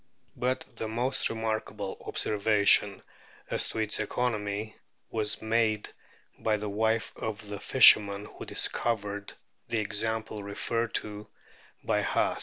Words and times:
But 0.35 0.65
the 0.77 0.87
most 0.87 1.29
remarkable 1.29 1.95
observa 2.07 2.65
tion 2.67 3.03
as 3.51 3.67
to 3.67 3.77
its 3.77 3.99
economy 3.99 4.75
was 5.11 5.43
made 5.43 5.93
by 6.39 6.57
the 6.57 6.69
wife 6.69 7.13
of 7.15 7.47
the 7.47 7.59
fisherman 7.59 8.25
who 8.25 8.45
discovered 8.47 9.33
the 9.67 9.79
example 9.79 10.41
referred 10.41 10.95
to 10.95 11.27
by 11.83 12.01
Haast. 12.01 12.39